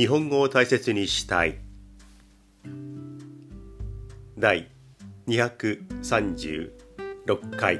[0.00, 1.58] 日本語を大切にしたい。
[4.38, 4.70] 第
[5.28, 6.70] 236
[7.58, 7.78] 回。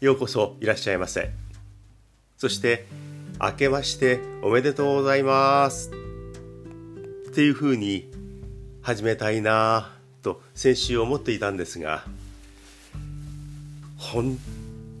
[0.00, 1.30] ようこそいらっしゃいませ。
[2.38, 2.86] そして
[3.38, 5.90] 明けましておめでとうございます。
[7.28, 8.10] っていうふうに
[8.80, 9.92] 始めたいな
[10.22, 12.02] と先週思っていたんですが
[13.98, 14.38] 本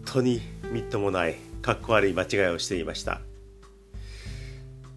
[0.04, 3.22] 当にみっともないかっこ悪い間違いをしていました。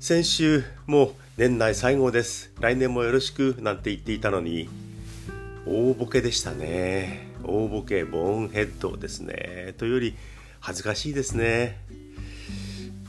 [0.02, 2.52] 先週もう年内最後です。
[2.60, 4.68] 来年もよろしくなんて言っていたのに
[5.66, 7.30] 大ボケでしたね。
[7.46, 9.76] 大ボケボーンヘッドですね。
[9.78, 10.16] というより
[10.60, 11.78] 恥ずかしいですね。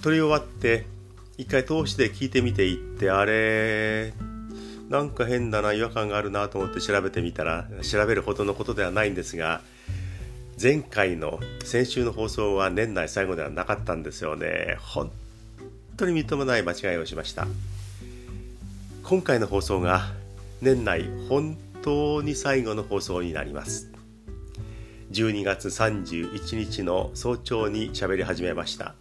[0.03, 0.87] 撮り終わって
[1.37, 4.12] 一回通して聞いてみていってあれ
[4.89, 9.62] なんか変だな違和感があるなと思って調べてみたら調べるほどのことではないんですが
[10.61, 14.77] 前回の先週の放送は年内最後ではなかったんですよね。
[14.81, 15.12] 本
[15.97, 17.47] 当に認めない間違いをしました。
[19.05, 20.12] 今回の放送が
[20.61, 23.92] 年内本当に最後の放送になります。
[25.12, 28.97] 12月31日の早朝に喋り始めました。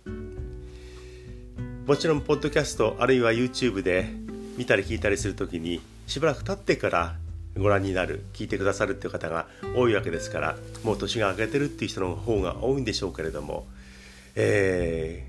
[1.87, 4.05] もちろんポッドキャストあるいは YouTube で
[4.57, 7.15] 見たり聞いたりする時にしばらく経ってから
[7.57, 13.67] ご覧になる聞いてくださるっていう方が多いわけですからもう年が明けてるっていう人の方が多いんでしょうけれども、
[14.35, 15.23] え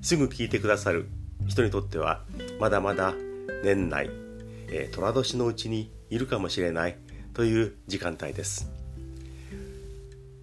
[0.00, 1.08] ー、すぐ聞いてくださる
[1.48, 2.22] 人にとっては
[2.58, 3.14] まだまだ
[3.64, 4.10] 年内、
[4.68, 6.96] えー、寅年のうちにいるかもしれない
[7.34, 8.70] という時間帯です。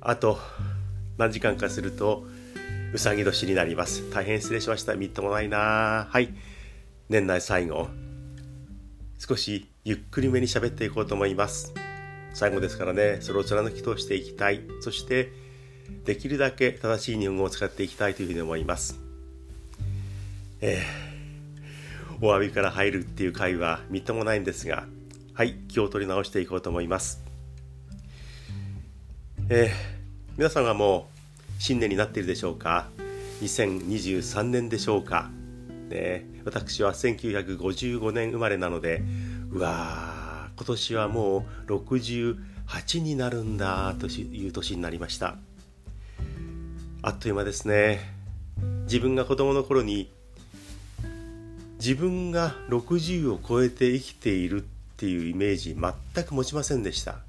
[0.01, 0.39] あと
[1.17, 2.25] 何時間かすると
[2.93, 4.09] うさぎ年になります。
[4.11, 4.95] 大変失礼しました。
[4.95, 6.33] みっともないなはい。
[7.09, 7.89] 年内最後。
[9.19, 11.73] 少しゆっくりめに喋っていこうと思います。
[12.33, 14.59] 最後ですからねそれを貫き通していきたい。
[14.81, 15.31] そして
[16.03, 18.99] できるだけ正しい日本語を使っていきたいというふうに思います。
[20.59, 24.83] えー、お詫びから入るっていう回はみっともないんですが
[25.33, 27.23] はい気を取り直していこうと思います。
[29.47, 31.07] えー、皆さんはも
[31.57, 32.89] う新年になっているでしょうか
[33.41, 35.31] ？2023年でしょうか？
[35.89, 39.01] ね、私は1955年生まれなので
[39.51, 45.37] うわ今年はもう68になるんだという年になりました。
[47.01, 48.13] あっという間ですね。
[48.83, 50.11] 自分が子供の頃に
[51.79, 54.65] 自分が60を超えて生きているっ
[54.97, 57.19] ていうイメージ全く持ちませんでした。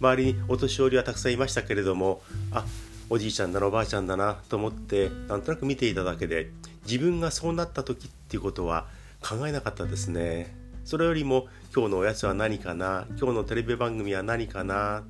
[0.00, 2.64] 周りにお年寄りはたくさんいましたけれどもあ
[3.10, 6.50] おじいちゃんだなおばあちゃんだなと思ってなんとなく見ていただけで
[6.86, 8.86] 自分がそうなった時っていうことは
[9.20, 10.61] 考えなかったですね。
[10.84, 13.06] それよりも今日のおやつは何かな？
[13.18, 15.04] 今日のテレビ番組は何かな、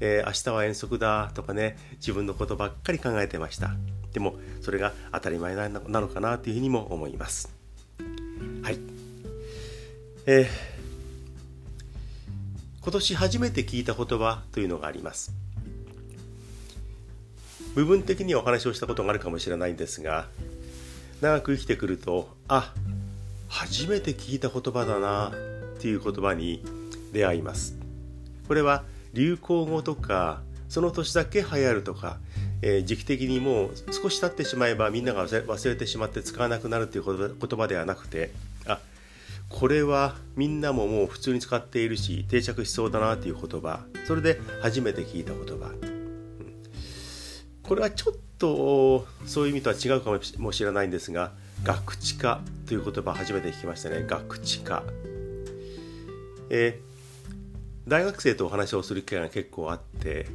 [0.00, 3.76] えー、明日は遠足だとかね自分のことばっかり考えてました。
[4.12, 7.54] でもそれが当たり前なのかなというふうにも思います。
[8.62, 8.78] はい。
[10.26, 10.46] えー、
[12.82, 15.32] 今年初めて聞いた言葉というのがあります。
[17.74, 20.28] 部分的にはお話をしたことがあるかもしれないんですが
[21.20, 22.72] 長く生きてくるとあ
[23.48, 25.32] 初めて聞いた言葉だな
[25.76, 26.62] っていう言葉に
[27.12, 27.76] 出会います。
[28.46, 32.18] これは流行語とかその年だけ流行るとか、
[32.62, 38.30] えー、時期的にもう少し経ってしまえばみんなが忘れてしまって使わなくなるという言葉ではなくて
[38.66, 38.78] あ
[39.48, 46.64] これはみんなももう普通に使っているし定着しそうだなという言葉それで初めて聞いた言葉、うん、
[47.62, 52.40] これはちょっとそういう意味とは違うかもしれないんですが学知化。
[52.66, 54.04] という言葉初めて聞きましたね。
[54.06, 54.82] 学知化、
[56.50, 60.26] えー、大学生とお話をする機会が結構あって、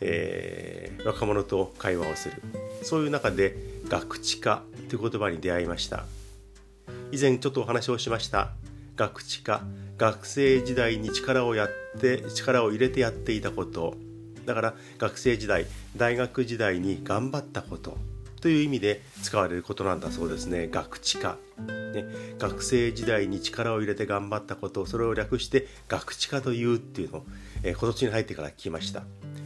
[0.00, 2.42] えー、若者と会話をする。
[2.82, 3.56] そういう中で
[3.88, 6.04] 学知化という言葉に出会いました。
[7.12, 8.50] 以前ちょっとお話をしました。
[8.96, 9.62] 学知化
[9.98, 11.68] 学生時代に力をやっ
[12.00, 13.94] て力を入れてやっていたこと。
[14.46, 15.66] だから学生時代
[15.96, 17.96] 大学時代に頑張ったこと。
[18.46, 20.68] という意味で使われることなんだそうですね。
[20.68, 22.04] 学知化、ね、
[22.38, 27.26] 学生時代に力を入れて頑張ったことをそれを略して学知化というっていうのを、
[27.64, 29.00] えー、今年に入ってから聞きました。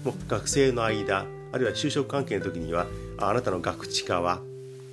[0.05, 2.85] もう学生の間あるいは就職関係の時には
[3.17, 4.41] あなたの学知化はっ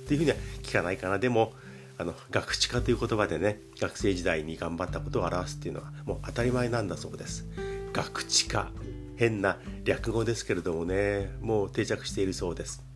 [0.08, 1.18] ていうふうには聞かないかな。
[1.18, 1.52] でも
[1.98, 7.44] あの学知化という言葉でね学生時代に頑張ったことを表すっていうのはもう当たり前なんだそうです。
[7.92, 8.70] 学知化。
[9.18, 12.87] 変な略語ですけれどもねもう定着しているそうです。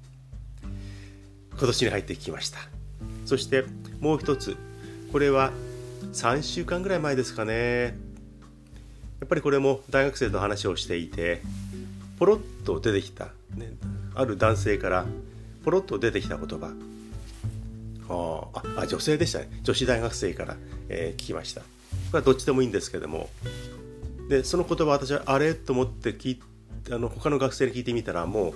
[1.59, 2.59] 今年に入ってきました。
[3.25, 3.65] そして
[4.01, 4.57] もう一つ。
[5.13, 5.53] これは
[6.13, 7.97] 3週間ぐらい前ですかね。
[9.21, 11.43] やっぱりこれも大学生と話をしていて
[12.19, 13.27] ポロッと出てきた、
[13.57, 13.73] ね、
[14.15, 15.07] ある男性から
[15.65, 16.73] ポロッと出てきた言葉。
[18.09, 19.49] ああ女性でしたね。
[19.63, 20.57] 女子大学生から、
[20.89, 21.61] えー、聞きました。
[21.61, 21.67] こ
[22.15, 23.31] れはどっちでもいいんですけども。
[24.29, 26.41] でその言葉私はあれと思って聞
[26.91, 28.55] あの他の学生に聞いてみたらもう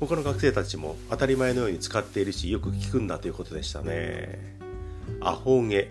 [0.00, 4.58] 他の学生たちも当たり前のように使っているしよく聞くんだということでしたね。
[5.20, 5.90] アホ毛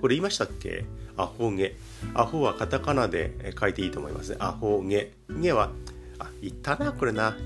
[0.00, 0.84] これ言いましたっけ？
[1.16, 1.74] アホ毛
[2.14, 4.36] アホはカタカナで書いていいと思いますね。
[4.40, 5.70] アホ毛毛は
[6.18, 7.36] あ言ったなこれな、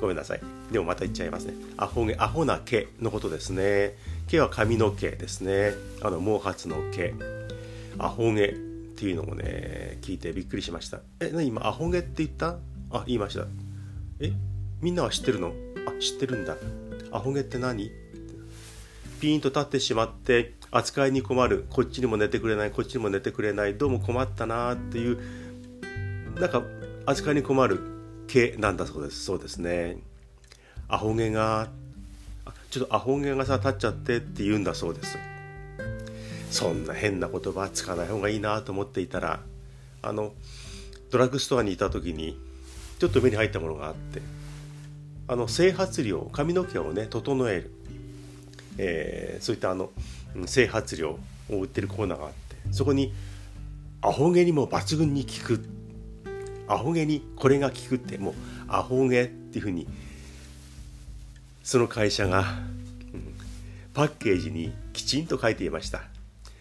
[0.00, 0.40] ごめんなさい。
[0.70, 1.54] でもまた言っちゃいますね。
[1.76, 3.96] アホ毛アホな毛のことですね。
[4.28, 5.72] 毛は髪の毛ですね。
[6.02, 7.14] あの毛髪の毛。
[7.98, 8.52] アホ毛っ
[8.96, 11.00] ていうのもね聞いてびっくりしました。
[11.20, 12.56] え何今アホ毛って言った？
[12.90, 13.46] あ言いました。
[14.20, 14.32] え？
[14.80, 15.52] みんなは知ってるの？
[15.86, 16.56] あ知ってるんだ。
[17.12, 17.90] アホ毛って何？
[19.20, 21.66] ピーンと立ってしまって扱いに困る。
[21.70, 22.70] こっちにも寝てくれない。
[22.70, 23.78] こっちにも寝てくれない。
[23.78, 25.18] どうも困ったなっていう
[26.38, 26.62] なんか
[27.06, 27.80] 扱いに困る
[28.28, 29.24] 毛なんだそうです。
[29.24, 29.98] そうですね。
[30.88, 31.68] アホ毛が
[32.70, 35.16] ちょっとアホ毛がさ立っちゃってって言うんだそうです。
[36.50, 39.40] そんな変な言葉使わない方がいいなと思っていたら
[40.02, 40.32] あの
[41.10, 42.38] ドラッグストアにいた時に
[42.98, 44.20] ちょっと目に入ったものがあって
[45.26, 47.70] あの整髪料髪の毛をね整える、
[48.78, 49.90] えー、そういったあの
[50.46, 51.18] 整髪料
[51.50, 53.12] を売ってるコーナーがあってそこに
[54.02, 55.64] アホ毛にも抜群に効く。
[56.66, 58.34] アホ毛にこれが効くってもう
[58.68, 59.86] アホ毛っていうふうに
[61.62, 62.42] その会社が、う
[63.16, 63.34] ん、
[63.92, 66.02] パッケージにきちんと書いていました。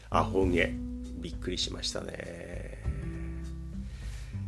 [0.09, 0.73] アホ毛。
[1.19, 2.83] びっくりしましたね。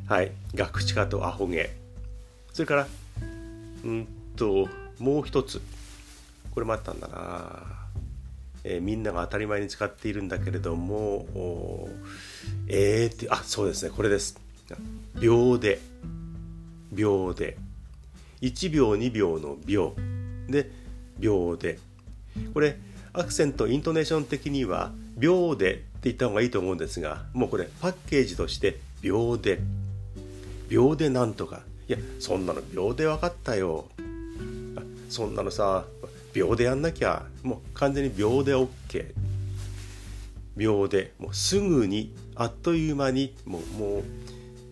[0.07, 0.31] はい。
[0.53, 1.69] ガクチカとアホ毛。
[2.53, 2.88] それから
[3.85, 4.67] うんと
[4.99, 5.61] もう一つ。
[6.53, 7.63] これもあったんだな、
[8.63, 11.27] えー、みんなが当たり前に使っているんだけれども
[12.69, 13.91] えーってあそうですね。
[13.95, 14.39] これです。
[15.19, 15.79] 秒で。
[16.91, 17.57] 秒で。
[18.41, 19.95] 1秒2秒の秒。
[20.47, 20.71] で
[21.19, 21.79] 秒で。
[22.53, 22.77] これ
[23.13, 29.59] アクセントイントネーション的には秒でって言った方がいいと思うんですがもうこれパッケージとして秒で。
[30.69, 31.61] 秒でなんとか。
[31.87, 33.85] いやそんなの秒で分かったよ。
[35.09, 35.85] そんなのさ
[36.33, 37.25] 秒でやんなきゃ。
[37.43, 39.13] もう完全に秒で OK
[40.57, 44.03] 秒でもうすぐにあっという間にもうもう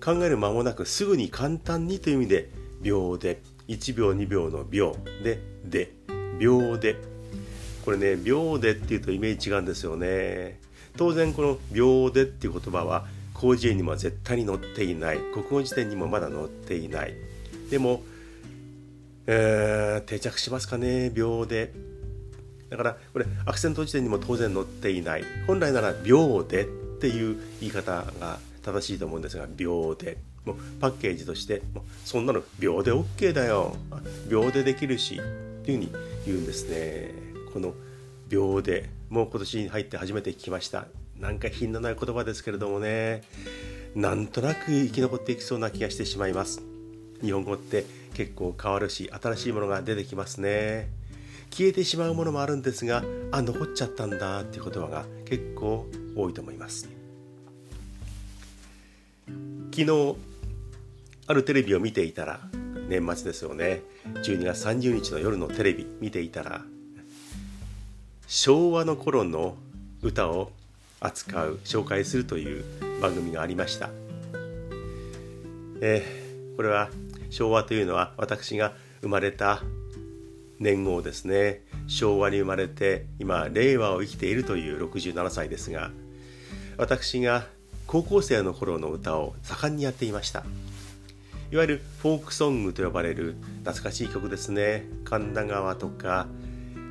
[0.04, 2.50] 考える間もなくすぐに簡単にという意味で
[2.82, 3.42] 秒で。
[3.68, 4.96] 1秒2秒の秒。
[5.24, 5.94] でで。
[6.40, 6.98] 秒で。
[7.86, 10.60] これね秒でっていうとイメージ違うんですよね。
[10.98, 13.08] 当然この秒でっていう言葉は
[13.40, 15.20] 広辞苑にも絶対に載っていない。
[15.34, 17.14] 国語辞典にもまだ載っていない。
[17.70, 18.04] でも、
[19.28, 21.74] えー、定着しますかね秒で。
[22.70, 25.24] だからこれアクセント辞典にも当然載っていない。
[25.48, 26.66] 本来なら秒でっ
[27.00, 30.18] ていう言い方が正しいと思うんですが秒で。
[30.46, 33.76] もうパッケージとしてもうそんなの秒で OK だよ。
[34.30, 35.18] 秒でできるしっ
[35.66, 35.92] ていうふうに
[36.26, 37.14] 言うんですね。
[37.54, 37.74] この
[38.30, 38.90] 秒で。
[39.14, 40.88] もう今年に入って初めて聞きました。
[41.24, 43.24] なんか品のない言葉ですけれどもね。
[43.96, 46.62] なんとなく生き残っていきそうな気がしてしまいます。
[47.22, 50.90] 日本語って結構変わるし新しいものが出てきますね。
[51.50, 56.90] 消えてしまうものもあるんですがあ残っちゃったんだっていう言葉が結構多いと思います。
[59.72, 60.16] 昨日
[61.28, 62.42] あるテレビを見ていたら
[62.90, 63.82] 年末ですよね。
[64.26, 66.66] 12月30日の夜のテレビ見ていたら
[68.28, 69.56] 昭和の頃の
[70.02, 70.52] 歌を
[71.04, 72.64] 扱う紹介するという
[73.02, 73.90] 番組がありました、
[75.82, 76.90] えー、これは
[77.30, 79.62] 昭和というのは私が生まれた
[80.60, 81.62] 年号ですね。
[81.88, 85.92] 昭和に生まれて今令和を生きているという67歳ですが
[86.78, 87.46] 私が
[87.86, 90.44] 高校生の頃の歌を盛んにやっていました。
[91.52, 94.86] いわゆるフォークソングと呼ばれる懐かしい曲ですね。
[95.04, 96.26] 神田川とか、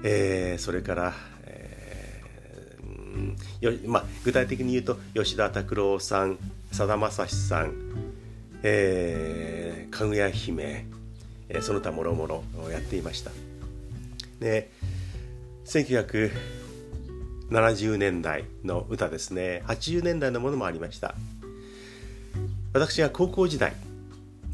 [0.04, 1.14] えー、それから、
[3.60, 6.38] えーまあ、具体的に言うと吉田拓郎さん
[6.70, 7.74] さだまさしさん、
[8.62, 10.86] えー、かぐや姫、
[11.48, 13.30] えー、その他もろもろやっていました。
[14.40, 14.70] で
[15.66, 19.62] 1970年代の歌ですね。
[19.66, 21.14] 80年代のものもありました。
[22.72, 23.74] 私が高校時代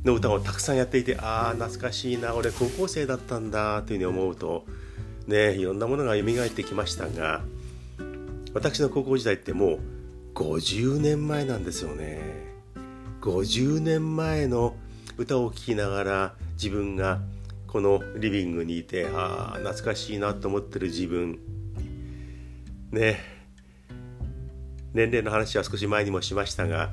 [0.05, 4.65] の歌をたくさんやっていてああ懐かしいな俺高校生だったんだというふうに思うと
[5.27, 7.43] ねいろんなものが蘇ってきましたが
[8.59, 9.79] 私の高校時代ってもう
[10.35, 12.19] 50年前なんですよね。
[13.21, 14.75] 50年前の
[15.17, 17.21] 歌を聴きながら自分が
[17.69, 21.39] このリビングにいてああ懐かしいなと思ってる自分。
[22.91, 23.21] ね。
[24.93, 26.91] 年齢の話は少し前にもしましたが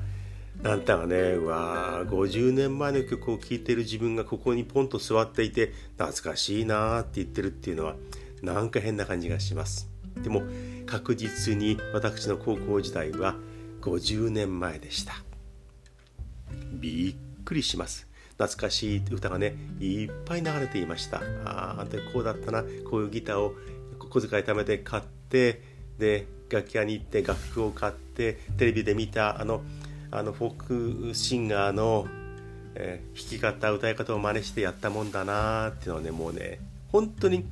[0.62, 7.96] あんたがねうわ50年前の曲を聴いてる自分がここにポンと座っていて懐かしいなって言ってるっていうのは
[8.40, 9.88] なんか変な感じがします。
[10.22, 10.42] でも
[10.86, 13.34] 確実に私の高校時代は
[13.80, 15.14] 50年前でした。
[16.72, 18.06] びっくりします。
[18.38, 21.22] 懐かしい歌がねいっぱい流れていました。
[21.44, 22.62] ああんたこうだったな。
[22.88, 23.54] こういうギターを
[24.10, 25.62] 小遣い貯めて買って
[25.98, 29.62] で楽器屋に行って楽譜を買ってテレビで見たあの
[30.10, 32.06] あのフォークシンガーの、
[32.74, 36.60] えー、弾き方歌い方を真似してやったもんだなっていうのはねもうね
[36.92, 37.44] 本当に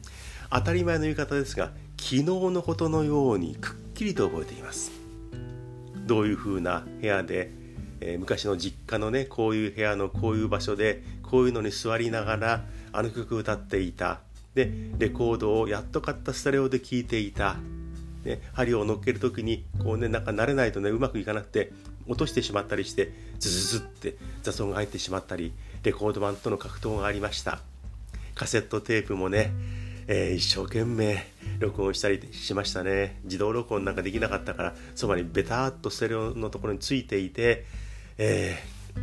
[0.50, 1.72] 当たり前の言い方ですが
[2.04, 4.92] 昨日のことのようにくっきりと覚えています。
[6.06, 7.50] どういう風な部屋で、
[8.02, 14.20] えー、昔の実家のねこういう部屋のこういう場所でこういうのに座りながらあの曲歌っていた。
[14.52, 17.56] でレコードをやっと買ったスタレオで聴いていた。
[18.22, 21.72] ね、針を乗っける時にこうねなんか慣れないとねうまくいかなくて
[22.06, 27.60] 落としてしまったりしてズズズって雑音が入ってしまったりレコード版との格闘がありました。
[28.34, 29.52] カセットテープもね、
[30.06, 31.24] えー、一生懸命
[31.58, 33.20] 録音したりしましたね。
[33.24, 37.64] 自動録音なんかできなかったからそばにベターっとステレオのところについていて、
[38.18, 38.58] え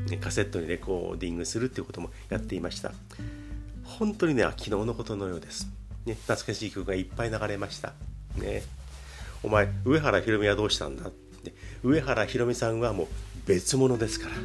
[0.08, 2.92] ー、カセットにレコーディングするっていうこともやっていました。
[3.84, 5.68] 本当にね昨日のことのようです、
[6.06, 7.94] ね、懐かしい曲がいっぱい流れました。
[8.36, 8.64] ね。
[9.44, 11.08] お前上原ひろみはどうしたんだ？
[11.08, 11.54] って
[11.84, 13.08] 上原ひろみさんはもう
[13.48, 14.36] 別物ですから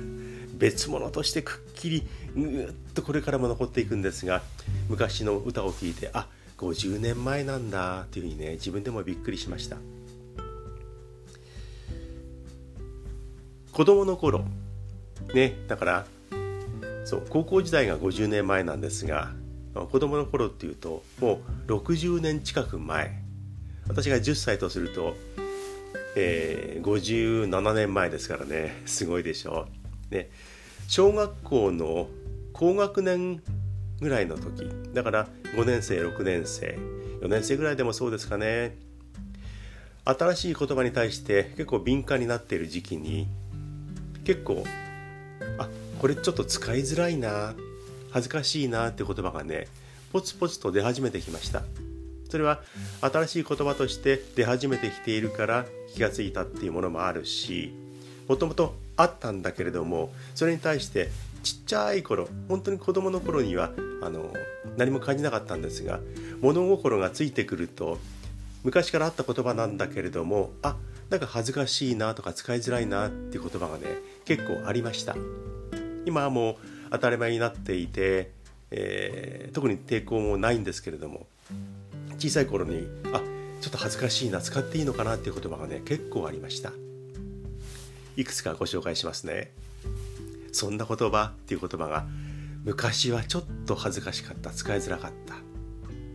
[0.55, 2.03] 別物としてくっきり
[2.35, 4.41] ぐっとこれからも残っていくんですが
[4.89, 6.27] 昔の歌を聴いてあ
[6.59, 9.77] 50年前なんだっていうふうにね自分でもびっくりしました
[13.73, 14.45] 子供の頃
[15.35, 16.07] ねだから
[17.05, 19.33] そう高校時代が50年前なんですが
[19.75, 23.23] 子供の頃っていうともう60年近く前
[23.89, 25.15] 私が10歳とすると、
[26.17, 29.67] えー、57年前ですからねすごいでしょ
[30.11, 30.15] う。
[30.15, 30.31] ね、
[30.89, 32.09] 小学校の
[32.53, 33.43] 高学年
[34.01, 34.69] ぐらいの時。
[34.95, 36.79] だから5年生6年生。
[37.21, 38.77] 4年生ぐらいでもそうですかね。
[40.05, 43.27] 新しい言葉に対して結構敏感になっている時期に
[44.25, 44.63] 結構
[45.59, 47.55] あこれちょっと使いづらいな
[48.13, 49.67] 恥ずかしいなって言葉がね
[50.13, 51.63] ポツポツと出始めてきました。
[52.29, 52.61] それは
[53.01, 57.73] 新しい言葉として出始めてきているから気がついたっていうものもあるし
[58.29, 61.09] もともとあったんだけれどもそれに対して
[61.43, 63.71] ちっちゃい頃本当に子供の頃には
[64.03, 64.33] あの
[64.77, 66.01] 何も感じなかったんですが
[66.41, 67.99] 物心がついてくると
[68.63, 70.77] 昔からあった言葉なんだけれどもあ
[71.11, 73.85] なんか恥ずかしいなとか使いづらいなっていう言葉がね
[74.25, 75.17] 結構ありました。
[76.05, 76.57] 今はもう
[76.91, 78.31] 当たり前になっていて、
[78.71, 81.27] えー、特に抵抗もないんですけれども
[82.19, 83.21] 小さい頃にあ
[83.61, 86.73] ちょっと恥ずかしいな使っていいのかなっていう言葉がね結構ありました。
[88.17, 89.53] いくつかご紹介しますね。
[90.53, 92.07] そんな言葉っていう言葉が
[92.67, 95.39] 昔はちょっと恥ずかしかった使いづらかったっ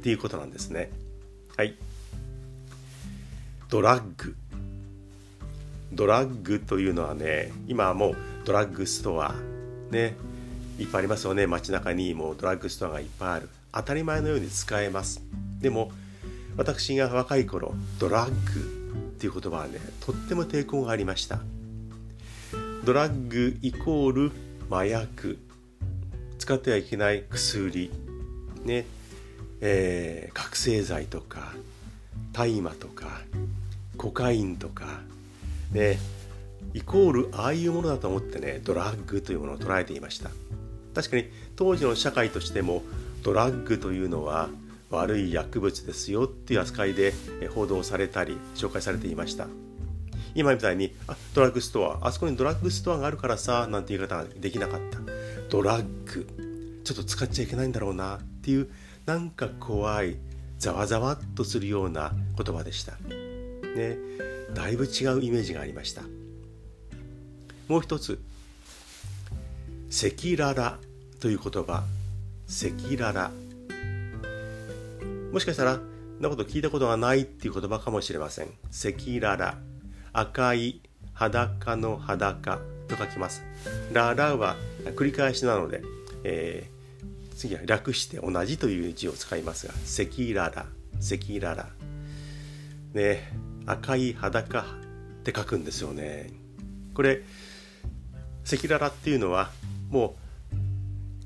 [0.03, 0.91] ていうことなんですね。
[1.55, 1.77] はい。
[3.69, 4.35] ドラッグ。
[5.93, 9.33] ドラッグというのはね今はもうドラッグストア
[9.91, 10.17] ね
[10.77, 11.47] いっぱいありますよね。
[11.47, 13.49] 街中にもうドラッグストアがいっぱいある。
[13.71, 15.21] 当たり前のように使えます。
[15.61, 15.89] でも
[16.57, 18.35] 私が若い頃ドラッグ
[19.15, 21.39] っていう言葉はねとっても抵抗がありました。
[22.83, 24.31] ドラッグイコール
[24.69, 25.39] 麻薬。
[26.51, 27.89] 使ってはいけない薬
[28.65, 28.85] ね
[29.61, 31.53] えー、覚醒剤とか
[32.33, 33.21] 大麻とか
[33.95, 34.99] コカインとか
[35.71, 35.97] ね
[36.73, 40.29] イコールああいうものだと思ってねドラッグというものを捉えていました。
[40.93, 42.81] 確かに当時の社会としても
[43.23, 44.49] ドラッグというのは
[44.89, 47.13] 悪い薬物ですよっていう扱いで
[47.55, 49.47] 報道されたり紹介されていました。
[50.35, 55.20] 今みたいにあドラッグストアあそこにドラッグストアがあるからさなんて言い方ができなかった。
[55.51, 56.81] ドラッグ。
[56.85, 58.71] ちょっと使っちゃいけないんだろうなっていう
[59.05, 60.15] なんか怖い
[60.57, 62.93] ざわざわっとするような言葉でした。
[63.75, 63.97] ね。
[64.53, 66.03] だいぶ違うイメージがありました。
[67.67, 68.21] もう一つ。
[69.89, 70.07] 赤
[70.41, 70.79] 裸々
[71.19, 71.83] という言葉。
[72.47, 73.31] 赤裸々。
[75.33, 78.47] もしかしたら、そんなこと聞いたことがないっていう言葉かもしれません。
[78.69, 79.57] 赤裸々。
[80.13, 80.81] 赤い
[81.13, 83.43] 裸の裸と書きます。
[83.91, 84.55] ララは
[84.89, 85.81] 繰り返しなので、
[86.23, 90.69] えー、次は略して同じという字を使いますが、赤裸々、
[90.99, 91.69] 赤裸々。
[92.93, 93.31] ね、
[93.65, 94.63] 赤い裸っ
[95.23, 96.31] て書くんですよね。
[96.93, 97.21] これ、
[98.45, 99.51] 赤裸々っていうのは、
[99.89, 100.21] もう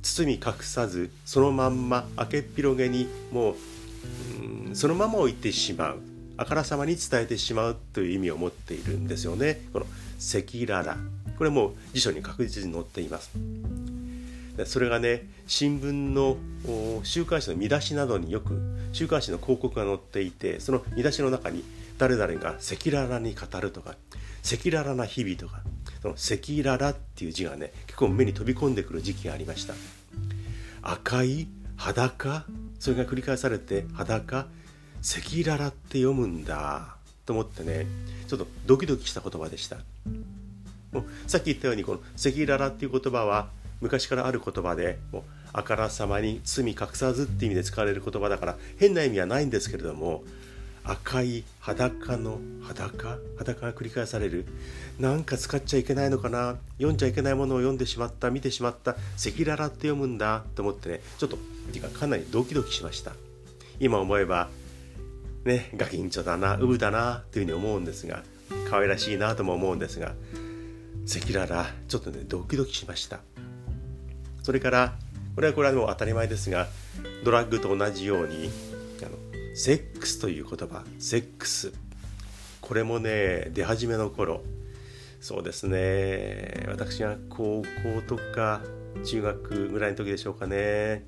[0.06, 6.00] 包み隠さずそのまんま開けっ広げにもうそのまま置いてしまう
[6.38, 9.86] あからさまに伝えてしまうという意味を持っているんですよねこの
[10.20, 13.32] 赤裸々これも辞書に確実に載っています。
[14.66, 16.38] それがね新聞の
[17.04, 18.58] 週刊誌の見出しなどによく
[18.94, 21.64] 週刊誌の広告が載っていてその見出しの中に
[21.98, 23.96] 誰々が赤裸々に語るとか
[24.46, 25.62] 赤裸々な日々とか
[26.02, 29.74] その赤裸々っていう字がね結構目に飛び込んでくる時期がありました。
[30.82, 32.46] 赤い裸
[32.80, 34.48] それが繰り返されて裸
[35.02, 37.88] 赤裸々って読むんだと思ってね
[38.28, 39.78] ちょっとドキドキした言葉でした。
[41.28, 43.50] さっき言ったようにこの赤裸々っていう言葉は
[43.82, 45.24] 昔からある言葉でもう
[45.54, 50.24] あからさまに罪隠さずっていう意味で使われる言葉だから変な意味はないんですけれども
[50.88, 54.46] 赤い裸の裸裸が繰り返される。
[55.00, 61.38] なんか使っちゃいけないのかな読んじゃいけないものを読んでしまった見てしまった赤裸々って読むんだと思ってねちょっと
[61.74, 63.14] てかかなりドキドキしました。
[63.80, 64.50] 今思えば
[65.44, 68.24] ねガキンチョだなウブだなというふうに思うんですが
[68.70, 70.14] 可愛らしいなとも思うんですが
[71.08, 73.20] 赤裸々ちょっとねドキドキしました。
[74.44, 74.96] それから
[75.36, 76.68] これはこれはもう当たり前ですが
[77.24, 78.50] ドラッグと同じように
[79.02, 79.12] あの
[79.56, 81.74] セックスという言葉セックス。
[82.62, 84.44] これもね出始めの頃。
[85.22, 86.66] そうですね。
[86.68, 88.62] 私が高校とか
[89.04, 91.06] 中学ぐらいの時でしょうかね。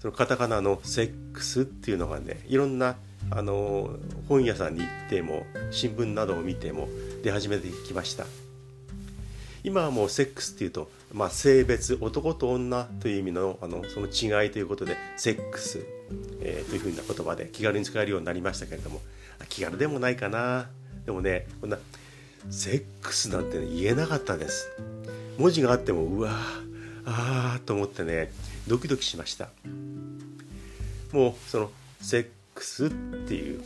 [0.00, 2.96] そのカタカナのセックスっていうのがねいろんな
[3.30, 3.90] あの
[4.28, 6.88] 本屋さんに行っても新聞などを見ても
[7.22, 8.24] 出始めてきました。
[9.62, 15.84] 今はもうセックスっていうと、まあ、性別男と女という意味のあのその違いということでセックス、
[16.40, 19.00] えー、というふうな言葉で気軽に使えるようになりましたけれども
[19.48, 20.68] 気軽でもないかな。
[21.06, 21.78] でもねこんな
[22.50, 24.70] セックスなんて、言えなかったです。
[25.38, 26.30] 文字があってもうわ
[27.04, 28.32] ああと思ってね
[28.66, 29.48] ドキドキしました。
[31.12, 33.62] もうそのセックスっていう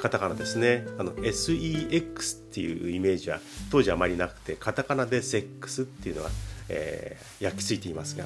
[0.00, 3.40] カタカナですねあの SEX っていうイメージは
[3.70, 6.30] 当時あまりなくてカタカナでセックスっていうのは、
[6.68, 8.24] えー、焼き付いていますが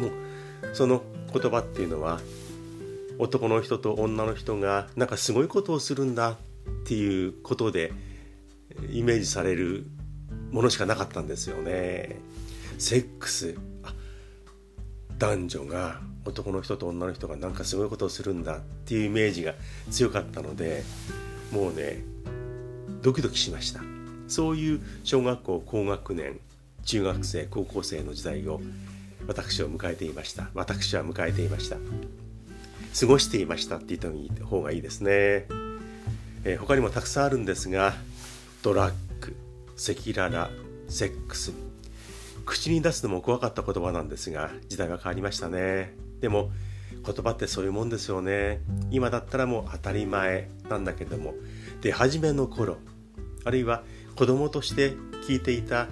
[0.00, 2.20] もうその言葉っていうのは
[3.18, 6.36] 男の人と女の人がなんかすごいことをするんだっ
[6.86, 7.92] ていうことで
[8.90, 9.86] イメージされる
[10.52, 12.20] ものしかなかったんですよね。
[12.78, 13.56] セックス
[15.18, 19.54] 男女が男の人と女の人がなんかすごいことをするんだっていうイメージが
[19.90, 20.84] 強かったので
[21.52, 22.02] もうね
[23.02, 23.80] ドキドキしました。
[24.28, 26.38] そういう小学校高学年
[26.84, 28.60] 中学生高校生の時代を
[29.26, 30.50] 私を迎えていました。
[30.54, 31.76] 私は迎えていました。
[32.98, 34.00] 過ごしていましたって言っ
[34.38, 35.10] た方がいいですね、
[36.44, 37.94] えー、他にもたくさんあるんですが
[38.62, 39.36] ドラッグ
[39.76, 40.50] 赤裸々
[40.88, 41.52] セックス。
[42.44, 46.07] 口に出すのも怖かった言葉なんですが時代は変わりましたね。
[46.20, 46.50] でも
[47.04, 48.60] 言葉ってそういうもんですよね。
[48.90, 51.34] 今だったらもう当たり前なんだけれども。
[51.80, 52.78] で初めの頃
[53.44, 53.82] あるいは
[54.16, 54.94] 子供として
[55.28, 55.86] 聞いていた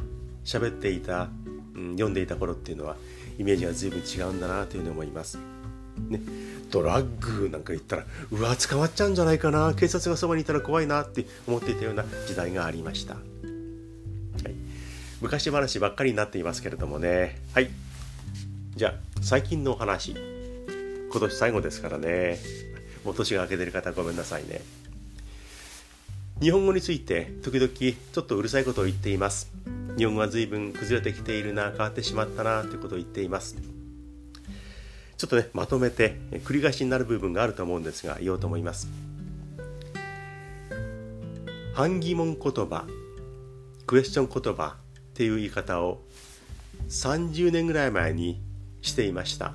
[0.45, 1.29] 喋っていた、
[1.75, 2.97] うん、読んでいた頃っていうのは
[3.39, 5.39] イメージが随分違うんだなというふうに思います。
[6.09, 6.21] ね、
[6.71, 9.75] ドラッグなんか言ったらうわ捕まっちゃうんじゃないかな。
[9.75, 13.23] 警察がそばにいたら怖いなって思っていたような時代がありました、はい、
[15.21, 17.41] 昔話ばっかりになっていますけれどもね。
[17.55, 17.71] はい。
[18.75, 20.15] じゃあ最近のお話。
[21.11, 22.39] 今年最後ですからね。
[23.05, 24.61] もう年が明けてる方ごめんなさいね。
[26.41, 29.51] 日本語について時々ちょっとうるさいことを言っています。
[29.97, 33.57] 日本語は随分崩れてきているな変わってしまったなということを言っています。
[35.17, 38.89] ちょっとねまとめて繰り返しになる部分があると思うんですが言おうと思います。
[41.75, 42.87] 反疑問言葉
[43.87, 46.03] クエスチョン言葉っていう言い方を
[46.89, 48.41] 30年ぐらい前に
[48.87, 49.53] していました。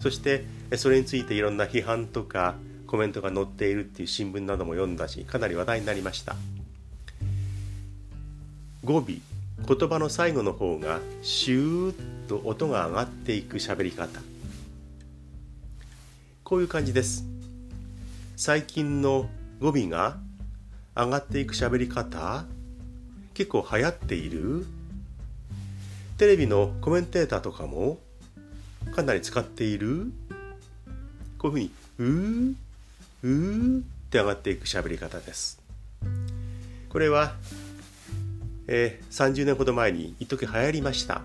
[0.00, 0.44] そして
[0.76, 2.54] それについていろんな批判とか
[2.86, 6.36] コメントが載っているっていう新聞なども読んだしかなり話題になりました。
[8.82, 14.20] 語尾言葉の最後の方がシューッと音が上がっていく喋り方。
[16.44, 17.24] こういう感じです。
[18.36, 19.28] 最近の
[19.60, 20.16] 語尾が
[20.96, 22.46] 上がっていく喋り方
[23.34, 24.66] 結構流行っている。
[26.16, 27.98] テレビのコメンテーターとかも
[28.94, 30.12] かなり使っている？
[31.38, 32.54] こういうふうに「うー
[33.22, 35.60] うー」って上がっていく喋り方です。
[36.88, 37.34] これは、
[38.66, 41.22] えー、30年ほど前に一時流行りました。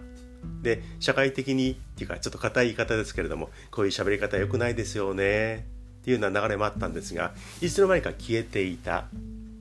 [0.61, 5.67] で社会的にっていうかちょっと硬い言い方ですけれどもこういう喋り方良くないですよね。
[6.01, 9.07] っていうような流れもあったんですがいつの間にか消えていた。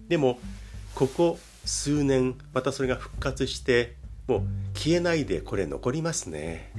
[0.08, 0.38] でも
[0.94, 3.94] ここ数年またそれが復活して
[4.28, 4.42] もう
[4.74, 6.70] 消えないでこれ残りますね。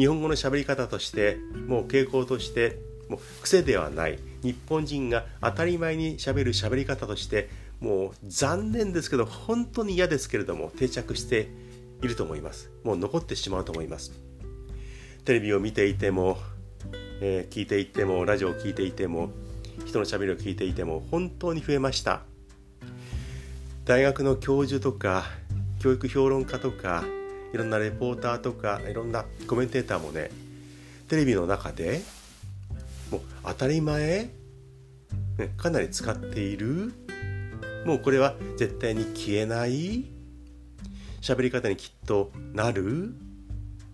[0.00, 1.36] 日本語の喋り方として
[1.66, 2.78] もう傾向として
[3.10, 4.18] もう癖ではない。
[4.42, 11.50] 日本人が当たり前にしゃべる喋り方としてもう残念ですけど本当に嫌ですけれども定着して
[12.02, 12.70] いると思います。
[12.82, 14.12] もう残ってしまうと思います。
[15.26, 16.38] テレビを見ていても、
[17.20, 19.28] えー、聞いていてもラジオを聞いていても
[19.84, 22.22] 人のしゃべりを聞いていても本当に増えました。
[23.84, 25.24] 大学の教授とか
[25.78, 27.04] 教育評論家とか
[27.52, 30.30] いろんなレポーターとかいろんなコメンテーターもね
[31.08, 32.02] テレビの中で
[33.10, 34.30] もう当たり前、
[35.38, 36.92] ね、かなり使っている。
[37.84, 40.04] もうこれは絶対に消えない。
[41.20, 43.14] 喋り方にきっとなる。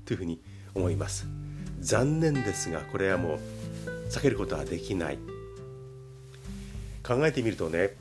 [0.05, 0.41] というふうに
[0.75, 1.27] 思います。
[1.81, 3.39] 残念ですがこれはもう
[4.11, 5.19] 避けることはできない。
[7.03, 7.97] 考えてみるとね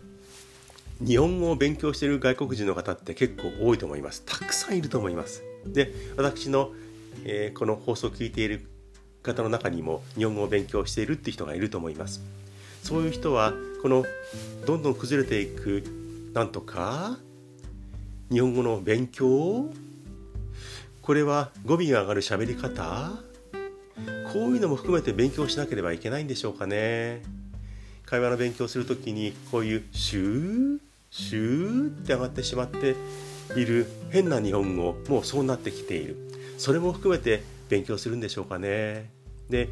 [1.01, 4.23] 日本語を勉強している外国人の方って結構多いと思います。
[4.25, 5.43] たくさんいると思います。
[5.65, 6.71] で私の、
[7.25, 8.65] えー、この放送を聞いている
[9.21, 12.21] 方の中にも日本語を勉強しているって人がいると思います。
[12.83, 14.05] そういう人はこの
[14.65, 15.83] どんどん崩れていく。
[16.33, 17.17] なんとか
[18.29, 19.69] 日本語の勉強
[21.01, 23.11] これは語尾が上がる喋り方。
[24.33, 27.21] こういうのも含めて勉強しなければいけないんでしょうかね。
[28.05, 30.84] 会話の勉強する時にこういうシュー
[31.17, 32.97] シューって上がってしまって
[33.55, 36.17] いる変な日本語もうそうなってきている。
[36.57, 39.09] それも含めて勉強するんでしょうかね。
[39.49, 39.69] で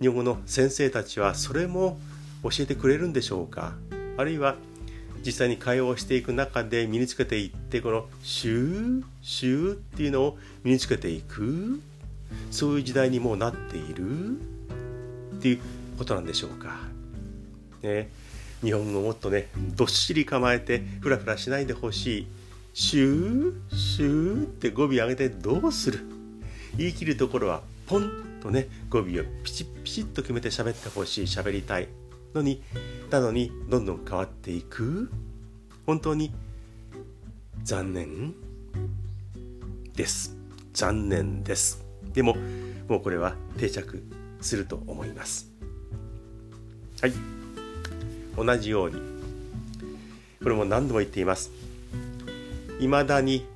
[0.00, 2.00] 日本語の先生たちはそれも
[2.42, 3.74] 教えてくれるんでしょうか。
[4.16, 4.56] あるいは
[5.24, 11.80] 実際に会話をしていく中で身につけていってこの「シューシュー」っていうのを身につけていく。
[12.50, 14.38] そういう時代にもうなっている。
[15.36, 15.60] っていう
[15.98, 16.80] ことなんでしょうか。
[17.82, 18.08] ね、
[18.62, 22.26] 日本語もっとねどっしり構えてフラフラしないでほしい。
[22.74, 26.00] シューシューって語尾上げてどうする？
[26.76, 29.04] 言い切るところはポンとね語尾を
[29.44, 31.26] ピチッピチッと決めて喋ってほしい。
[31.26, 31.88] 喋りたい
[32.34, 32.62] のに
[33.10, 35.10] なのにどんどん変わっていく？
[35.84, 36.32] 本当に
[37.64, 38.32] 残念
[39.94, 40.34] です。
[40.72, 41.84] 残念です。
[42.14, 42.36] でも
[42.88, 44.02] もうこれは定着
[44.40, 45.50] すると思います。
[47.02, 47.12] はい。
[48.36, 48.96] 同じように。
[50.42, 51.50] これも何度も言っています。
[52.80, 53.46] いまだに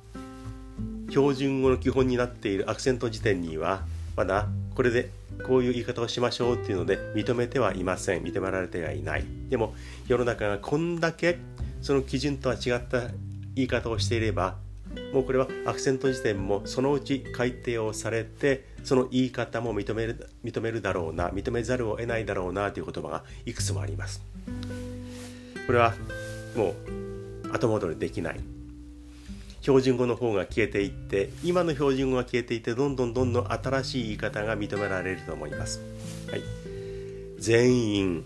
[1.09, 3.81] 標準語の基本になっているアクセント辞典には
[4.15, 5.09] まだこれで
[5.45, 8.23] こういう言い方をしましょうっていうので認めてはいません。
[8.23, 9.25] 認められてはいない。
[9.49, 9.73] でも
[10.07, 11.39] 世の中がこんだけ
[11.81, 13.09] その基準とは違った
[13.55, 14.55] 言い方をしていれば
[15.13, 24.21] もうこれはアクセント辞典もそのうち改定をされてその言い方も認める認めるだろうな認めざるを得ないだろうなという言葉がいくつもあります。
[25.65, 25.93] これは
[26.55, 26.73] も
[27.47, 28.39] う後戻りできない。
[29.59, 35.81] 標準語の方が消えていって今の標準語が消えていってどんどんどんどん新しい言い方が認められると思います。
[36.31, 36.41] はい、
[37.39, 38.25] 全員。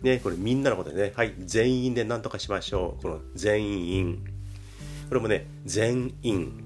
[0.00, 1.12] ねこれみんなのことでね。
[1.14, 1.34] はい。
[1.40, 3.02] 全員で何とかしましょう。
[3.02, 4.24] この全員。
[5.10, 6.64] これもね全員。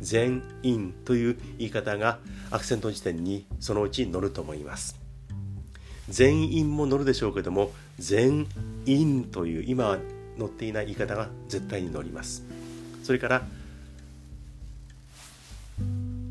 [0.00, 2.18] 全員という言い方が
[2.50, 4.96] アクセント辞典にそのうち載ると思います。
[6.08, 8.46] 全員も載るでしょうけども全
[8.86, 9.98] 員という今
[10.38, 12.44] 載っていない言い方が絶対に載ります。
[13.02, 13.42] それから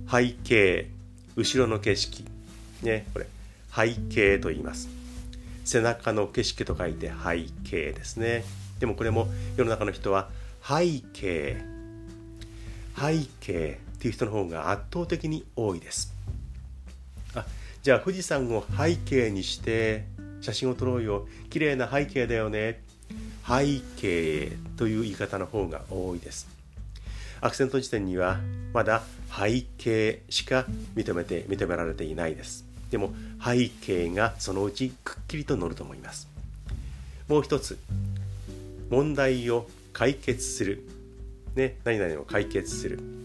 [0.09, 0.89] 背景
[1.35, 2.25] 後ろの景色。
[2.81, 3.27] ねこれ
[3.75, 4.89] 背景と言います。
[5.65, 8.43] 背中の景色と書いて背景ですね。
[8.79, 9.27] でもこれも
[9.57, 10.29] 世の中の人は
[10.63, 11.61] 背景。
[12.97, 13.86] 背景。
[13.97, 16.13] っていう人の方が圧倒的に多いです。
[17.35, 17.45] あ
[17.81, 20.05] じゃあ富士山を背景にして
[20.41, 21.27] 写真を撮ろうよ。
[21.49, 22.83] 綺麗な背景だよね。
[23.47, 26.47] 背景という言い方の方が多いです。
[27.41, 28.39] アクセント辞典には
[28.73, 29.01] まだ
[29.35, 32.65] 背景しか認めて認められていないです。
[32.91, 33.11] でも
[33.43, 36.27] 背景がそのうちくっきりと載ると思います。
[37.27, 37.79] もう一つ
[38.89, 40.87] 問題を解決する。
[41.55, 43.16] ね何々を解決する。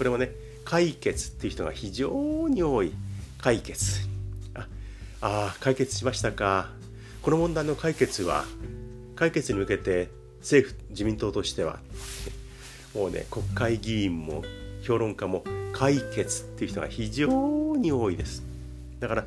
[0.00, 0.30] これもね
[0.64, 2.94] 解決っていう人が非常に多い
[3.36, 4.08] 解決。
[4.54, 4.66] あ
[5.20, 6.70] あ解決しましたか。
[7.20, 8.46] この問題の解決は
[9.14, 10.08] 解決に向けて
[10.38, 11.80] 政府自民党としては
[12.94, 14.42] もうね国会議員も
[14.82, 18.42] 評論家も解決っていう人が非常に多いです。
[19.00, 19.26] だから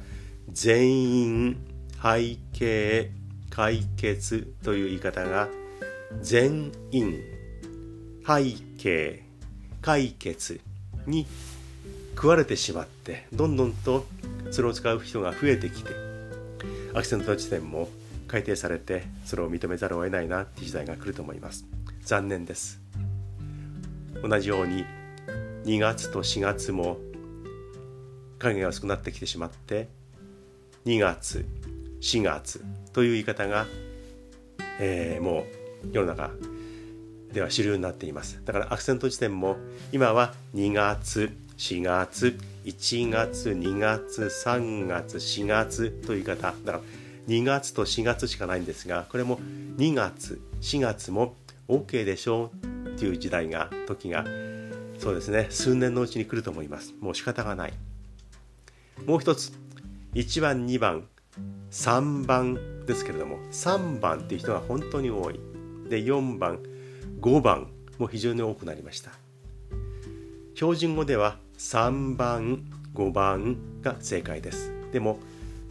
[0.51, 1.57] 全員
[2.01, 3.11] 背景
[3.51, 5.49] 解決という言い方が
[6.23, 7.19] 全員
[8.25, 9.22] 背景
[9.83, 10.61] 解決
[11.05, 11.27] に
[12.15, 14.05] 食われてしまってどんどんと
[14.49, 15.91] それを使う人が増えてきて
[16.93, 17.89] アクセント辞典も
[18.27, 21.65] 改定されてそれを認めざるを得ないなっていう時代が来ると思います。
[22.01, 22.79] 残念です。
[24.23, 24.85] 同じように
[25.65, 26.97] 2月と4月も
[28.39, 29.89] 影が薄くなってきてしまって
[30.85, 31.45] 2月
[32.01, 33.65] 4月という言い方が、
[34.79, 35.45] えー、も
[35.83, 36.31] う世の中
[37.33, 38.39] では主流になっています。
[38.45, 39.57] だからアクセント辞典も
[39.91, 46.53] 今は2月4月1月2月3月4月という方。
[46.63, 46.81] だから
[47.27, 49.39] 2月と4月しかないんですがこれも
[49.77, 51.35] 2月4月も
[51.67, 52.51] OK でしょ
[52.85, 54.25] うっていう時代が時が
[54.99, 56.93] そうですね数年のうちに来ると思います。
[56.99, 57.73] もう仕方がない。
[59.07, 59.51] もう一つ
[60.13, 61.07] 1番2番
[61.71, 65.39] 3番ですけれども3番っていう人が本当に多い。
[65.89, 66.59] で4番
[67.23, 69.11] 5番も非常に多くなりました。
[70.55, 74.73] 標準語では3番5番が正解です。
[74.91, 75.19] でも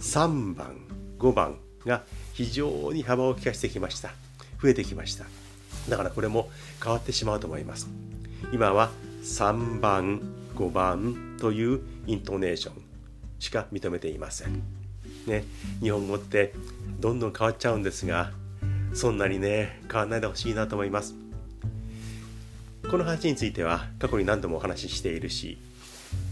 [0.01, 0.79] 3番
[1.19, 4.15] 5番が非常に幅を利かしてきました。
[4.63, 5.27] 増えてきました。
[5.91, 6.49] だからこれも
[6.83, 7.87] 変わってしまうと思います。
[8.51, 8.91] 今は
[9.23, 10.23] 3番
[10.57, 12.83] 5番というイントネーション
[13.39, 14.63] しか認めていません。
[15.27, 15.45] ね
[15.83, 16.55] 日本語って
[16.99, 18.31] どんどん変わっちゃうんですが
[18.95, 21.22] そんなにね変わらないでほしいなと思います。
[22.93, 25.57] この話については過去に何度もお話ししているし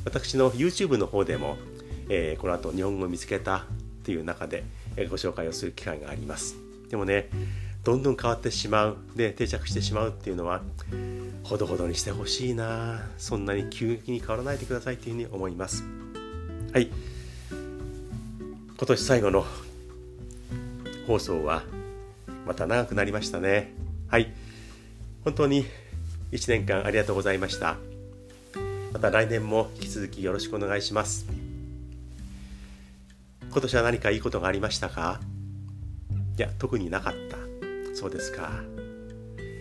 [0.04, 1.56] 私の YouTube の方でも、
[2.10, 3.62] えー、この後日本語を見つけたっ
[4.04, 4.64] ていう中で
[5.08, 6.56] ご紹介をする機会があります。
[6.90, 7.30] でもね
[7.82, 8.98] どんどん変わってしまう。
[9.16, 10.60] で定着してしまうっていうのは
[11.44, 13.06] ほどほどにしてほしいな。
[13.16, 15.82] そんなに急激に変わらないでくださいというふうに思います。
[16.74, 16.90] はい。
[17.48, 19.46] 今年最後の
[21.06, 21.62] 放送は
[22.46, 23.72] また長くなりましたね。
[24.08, 24.30] はい。
[25.24, 25.64] 本当に
[26.32, 27.76] 1年間ありがとうございました。
[28.92, 31.26] また来年も引き続きよろしくお願いします。
[33.50, 35.20] 今年は何かいいことがありましたか？
[36.38, 37.36] いや特になかった。
[37.94, 38.50] そうですか。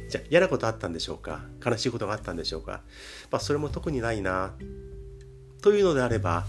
[0.10, 1.42] じゃあ嫌なことあったんでしょうか？
[1.64, 2.82] 悲しいことがあったんでしょうか、
[3.32, 4.54] まあ、それも特にないな。
[5.62, 6.46] というのであれば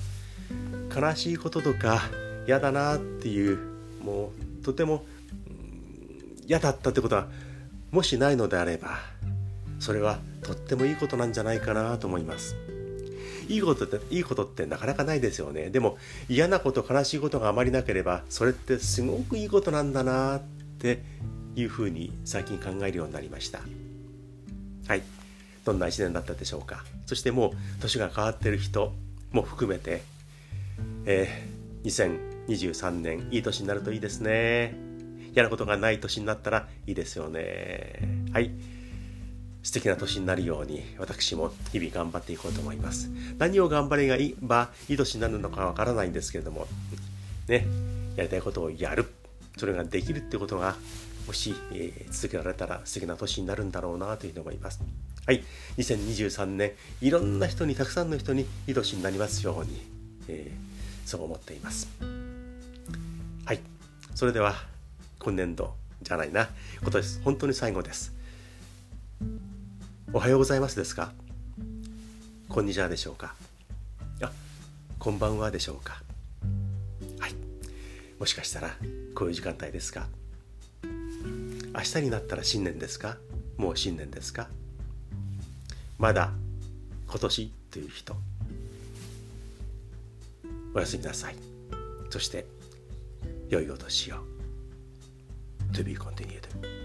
[0.94, 2.02] 悲しいこととか
[2.46, 3.58] 嫌だなっていう
[4.02, 5.04] もうとても
[6.46, 7.26] 嫌だったってことは
[7.90, 8.98] もしないのであれば
[9.80, 12.54] それはとってもいいことなんじゃないかなと思います。
[13.48, 15.70] いいことっていいことってなかなかないですよね。
[15.70, 20.40] でも嫌なこと悲しいことがあまりなければそれってすごくいいことなんだなっ
[20.78, 21.02] て
[21.56, 23.60] いうふうに最近考えるようになりました。
[24.86, 25.02] はい。
[25.64, 26.84] どんな1年だったでしょうか。
[27.06, 28.92] そしてもう年が変わってる人
[29.32, 30.02] も含めて、
[31.06, 34.74] えー、2023年いい年になるといいですね。
[35.32, 38.28] 嫌なことがない年になったらいいですよね。
[38.32, 38.50] はい。
[39.62, 43.10] 素敵な年になるように私も日々頑張っていこうと思います。
[43.38, 46.66] 何を頑張ればいい年になるのかわからないんですけれども
[47.48, 47.66] ね
[48.16, 49.06] やりたいことをやる。
[49.56, 50.76] それができるってことが
[51.26, 54.80] もし、えー、続けられたら素敵な年になるんだろうなというふうに思います。
[55.26, 55.44] はい。
[55.76, 59.80] 2023年いろんな人にたくさんの人にいい年になりますように、
[60.28, 61.88] えー、そう思っています。
[63.44, 63.60] はい。
[64.14, 64.54] それでは
[65.18, 66.48] 今年度じゃないな。
[66.80, 68.14] 今年本当に最後です。
[70.12, 71.12] おはようございますですか？
[72.48, 73.36] こんにちはでしょうか？
[74.20, 74.32] あ
[74.98, 76.02] こんばんはでしょうか？
[77.20, 77.34] はい。
[78.18, 78.74] もしかしたら
[79.14, 80.08] こういう時間帯ですか？
[80.82, 83.18] 明日になったら新年ですか？
[83.56, 84.48] もう新年ですか？
[85.96, 86.32] まだ
[87.08, 88.16] 今年という人
[90.74, 91.36] おやすみなさい。
[92.10, 92.46] そして
[93.48, 94.16] 良いお年を。
[95.72, 96.79] To be continued.